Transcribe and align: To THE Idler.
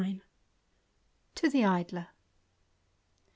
To 1.35 1.47
THE 1.47 1.63
Idler. 1.63 2.07